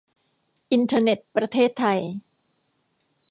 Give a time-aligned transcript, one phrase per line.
[0.71, 1.99] อินเทอร์เน็ตประเทศไทย